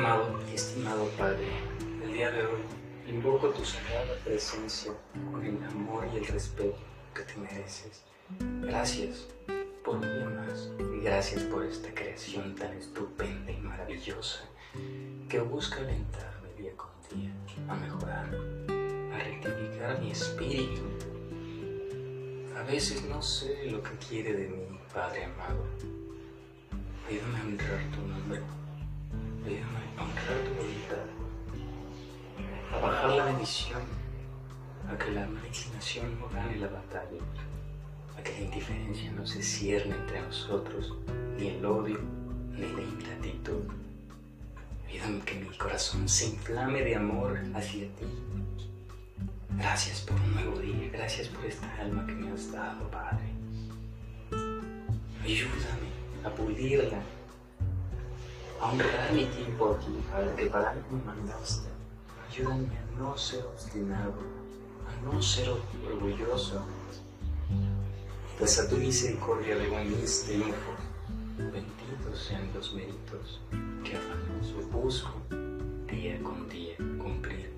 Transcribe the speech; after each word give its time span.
Amado 0.00 0.40
y 0.50 0.54
estimado 0.54 1.04
Padre, 1.18 1.46
el 2.02 2.14
día 2.14 2.30
de 2.30 2.42
hoy 2.46 2.62
invoco 3.06 3.50
tu 3.50 3.62
sagrada 3.62 4.16
presencia 4.24 4.92
con 5.30 5.44
el 5.44 5.62
amor 5.62 6.08
y 6.14 6.16
el 6.16 6.26
respeto 6.26 6.78
que 7.14 7.20
te 7.20 7.36
mereces. 7.36 8.02
Gracias 8.62 9.28
por 9.84 9.96
un 9.96 10.00
día 10.00 10.24
más 10.24 10.70
y 10.78 11.04
gracias 11.04 11.42
por 11.42 11.66
esta 11.66 11.92
creación 11.92 12.54
tan 12.54 12.72
estupenda 12.78 13.52
y 13.52 13.58
maravillosa 13.58 14.40
que 15.28 15.38
busca 15.40 15.80
alentarme 15.80 16.48
día 16.56 16.72
con 16.78 16.88
día 17.14 17.34
a 17.68 17.74
mejorar, 17.74 18.34
a 19.12 19.18
rectificar 19.18 20.00
mi 20.00 20.12
espíritu. 20.12 20.80
A 22.56 22.62
veces 22.62 23.04
no 23.04 23.20
sé 23.20 23.66
lo 23.70 23.82
que 23.82 23.90
quiere 23.98 24.32
de 24.32 24.48
mí, 24.48 24.80
Padre 24.94 25.26
amado. 25.26 25.62
Ayúdame 27.06 27.38
a 27.38 27.42
honrar 27.42 27.90
tu 27.90 28.00
nombre 28.00 28.59
bendición, 33.40 33.80
a 34.86 34.98
que 34.98 35.12
la 35.12 35.26
malignación 35.26 36.20
no 36.20 36.28
gane 36.28 36.56
la 36.56 36.68
batalla, 36.68 37.22
a 38.18 38.22
que 38.22 38.32
la 38.32 38.40
indiferencia 38.40 39.10
no 39.12 39.26
se 39.26 39.42
cierne 39.42 39.96
entre 39.96 40.20
nosotros, 40.20 40.92
ni 41.38 41.48
el 41.48 41.64
odio, 41.64 42.00
ni 42.50 42.60
la 42.60 42.82
ingratitud. 42.82 43.62
Ayúdame 44.86 45.20
que 45.20 45.36
mi 45.36 45.56
corazón 45.56 46.06
se 46.06 46.26
inflame 46.26 46.82
de 46.82 46.96
amor 46.96 47.40
hacia 47.54 47.86
ti. 47.96 48.04
Gracias 49.56 50.02
por 50.02 50.20
un 50.20 50.34
nuevo 50.34 50.58
día, 50.58 50.90
gracias 50.92 51.28
por 51.28 51.42
esta 51.46 51.66
alma 51.76 52.06
que 52.06 52.12
me 52.12 52.32
has 52.32 52.52
dado, 52.52 52.90
Padre. 52.90 53.24
Ayúdame 55.24 55.88
a 56.26 56.28
pulirla, 56.28 57.00
a 58.60 58.70
honrar 58.70 59.12
mi 59.14 59.24
tiempo 59.24 59.78
aquí, 59.78 60.48
para 60.50 60.70
algo 60.72 60.90
me 60.90 61.04
mandaste 61.04 61.70
ayúdame 62.30 62.68
a 62.78 62.98
no 62.98 63.16
ser 63.16 63.44
obstinado, 63.44 64.14
a 64.86 65.04
no 65.04 65.20
ser 65.20 65.48
orgulloso, 65.50 66.62
pues 68.38 68.68
tu 68.68 68.76
misericordia 68.76 69.56
de 69.56 69.68
mis 69.84 70.24
triunfo. 70.24 70.72
Benditos 71.38 72.22
sean 72.28 72.48
los 72.54 72.72
méritos 72.74 73.40
que 73.82 73.96
afanoso 73.96 74.68
busco 74.70 75.10
día 75.90 76.22
con 76.22 76.48
día 76.48 76.76
cumplir 76.98 77.50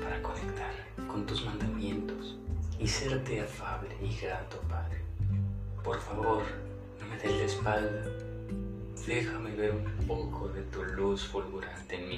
para 0.00 0.22
conectar 0.22 0.72
con 1.08 1.26
tus 1.26 1.44
mandamientos 1.44 2.36
y 2.78 2.86
serte 2.86 3.40
afable 3.40 3.90
y 4.00 4.16
grato, 4.16 4.58
Padre. 4.68 5.00
Por 5.84 6.00
favor, 6.00 6.42
no 7.00 7.06
me 7.06 7.18
des 7.18 7.32
la 7.32 7.44
espalda, 7.44 8.06
déjame 9.06 9.54
ver 9.56 9.72
un 9.72 10.06
poco 10.06 10.48
de 10.48 10.62
tu 10.62 10.84
luz 10.84 11.26
fulgurante 11.26 11.96
en 11.96 12.09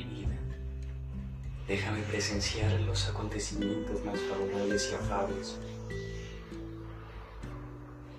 Déjame 1.69 2.03
presenciar 2.03 2.73
los 2.81 3.09
acontecimientos 3.09 4.05
más 4.05 4.19
favorables 4.21 4.91
y 4.91 4.95
afables, 4.97 5.57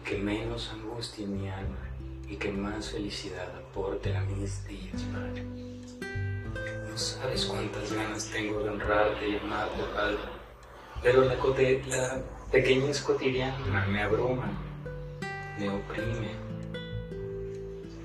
que 0.05 0.17
menos 0.17 0.71
angustien 0.73 1.41
mi 1.41 1.49
alma 1.49 1.89
y 2.27 2.37
que 2.37 2.51
más 2.51 2.91
felicidad 2.91 3.49
aporten 3.57 4.15
a 4.15 4.21
mis 4.21 4.65
días, 4.65 5.01
Padre. 5.11 5.43
No 6.89 6.97
sabes 6.97 7.45
cuántas 7.45 7.91
ganas 7.91 8.27
tengo 8.27 8.63
de 8.63 8.69
honrarte 8.69 9.27
y 9.27 9.37
amarte, 9.37 9.83
Padre, 9.93 10.17
pero 11.01 11.25
la, 11.25 11.35
la 11.35 12.21
pequeñez 12.49 13.01
cotidiana 13.01 13.85
me 13.87 14.01
abruma, 14.01 14.51
me 15.59 15.69
oprime. 15.69 16.31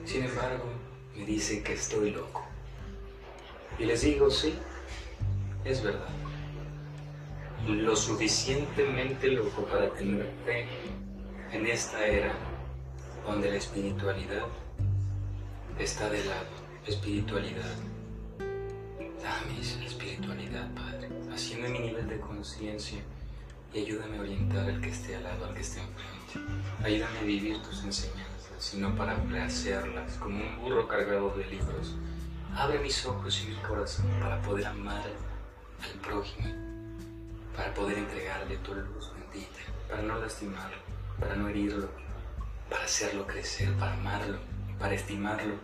Sin 0.04 0.25
embargo, 0.25 0.65
me 1.16 1.25
dice 1.25 1.62
que 1.62 1.75
estoy 1.75 2.10
loco. 2.10 2.44
Y 3.78 3.84
les 3.84 4.00
digo, 4.00 4.31
sí, 4.31 4.59
es 5.65 5.83
verdad. 5.83 6.09
Lo 7.67 7.97
suficientemente 7.97 9.29
loco 9.29 9.65
para 9.65 9.91
tener 9.91 10.31
fe 10.45 10.67
en 11.53 11.67
esta 11.67 12.07
era 12.07 12.33
donde 13.27 13.51
la 13.51 13.57
espiritualidad 13.57 14.47
está 15.79 16.09
de 16.09 16.25
lado. 16.25 16.47
Espiritualidad. 16.87 17.75
Dame 19.23 19.61
esa 19.61 19.85
espiritualidad, 19.85 20.73
Padre. 20.75 21.09
Haciendo 21.33 21.69
mi 21.69 21.81
nivel 21.81 22.09
de 22.09 22.19
conciencia 22.21 23.01
y 23.75 23.81
ayúdame 23.81 24.19
a 24.19 24.21
orientar 24.23 24.69
al 24.69 24.81
que 24.81 24.89
esté 24.89 25.17
al 25.17 25.25
lado, 25.25 25.47
al 25.47 25.55
que 25.55 25.61
esté 25.61 25.81
enfrente. 25.81 26.55
Ayúdame 26.83 27.19
a 27.19 27.23
vivir 27.23 27.63
tus 27.63 27.85
enseñanzas, 27.85 28.55
sino 28.59 28.95
para 28.97 29.17
placerlas 29.25 30.15
como 30.15 30.39
un 30.39 30.61
burro 30.63 30.89
cargado 30.89 31.31
de 31.37 31.45
libros. 31.47 31.97
Abre 32.55 32.79
mis 32.79 33.05
ojos 33.05 33.45
y 33.45 33.51
mi 33.51 33.57
corazón 33.57 34.07
para 34.21 34.41
poder 34.41 34.67
amar 34.67 35.05
al 35.83 36.00
prójimo, 36.00 36.49
para 37.56 37.72
poder 37.75 37.99
entregarle 37.99 38.56
tu 38.59 38.75
luz 38.75 39.12
bendita, 39.15 39.61
para 39.89 40.03
no 40.03 40.19
lastimarlo, 40.19 40.78
para 41.19 41.37
no 41.37 41.49
herirlo, 41.49 41.89
para 42.71 42.84
hacerlo 42.84 43.27
crecer, 43.27 43.72
para 43.75 43.94
amarlo, 43.94 44.39
para 44.78 44.94
estimarlo, 44.94 45.55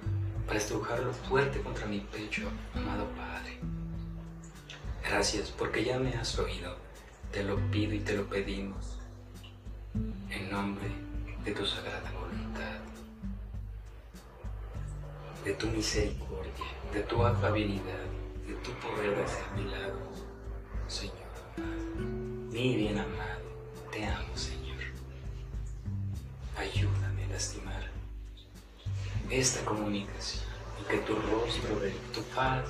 para 0.47 0.59
estrujarlo 0.59 1.13
fuerte 1.13 1.61
contra 1.61 1.87
mi 1.87 2.01
pecho, 2.01 2.49
amado 2.75 3.09
Padre. 3.11 3.59
Gracias 5.03 5.51
porque 5.51 5.85
ya 5.85 5.99
me 5.99 6.15
has 6.15 6.39
oído, 6.39 6.77
te 7.31 7.43
lo 7.45 7.57
pido 7.71 7.95
y 7.95 8.01
te 8.01 8.17
lo 8.17 8.29
pedimos, 8.29 8.99
en 10.31 10.51
nombre 10.51 10.89
de 11.45 11.53
tu 11.53 11.67
sagrada 11.67 12.11
voluntad, 12.13 12.81
de 15.45 15.53
tu 15.55 15.67
misericordia, 15.69 16.65
de 16.93 17.03
tu 17.03 17.25
afabilidad, 17.25 18.07
tu 18.65 18.73
poder 18.81 19.15
de 19.15 19.23
hacer 19.23 19.45
milagros, 19.55 20.25
Señor 20.89 21.15
Mi 22.51 22.77
bien 22.77 22.99
amado, 22.99 23.43
te 23.93 24.07
amo, 24.07 24.37
Señor. 24.37 24.79
Ayúdame 26.57 27.25
a 27.25 27.29
lastimar 27.29 27.91
esta 29.31 29.65
comunicación 29.65 30.45
y 30.81 30.91
que 30.91 30.99
tu 30.99 31.15
rostro, 31.15 31.77
tu 32.15 32.23
paz, 32.35 32.65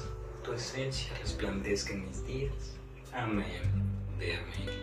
tu 0.45 0.53
esencia 0.53 1.17
resplandezca 1.19 1.93
en 1.93 2.09
mis 2.09 2.27
días. 2.27 2.77
Amén 3.13 3.95
de 4.19 4.35
amén. 4.35 4.74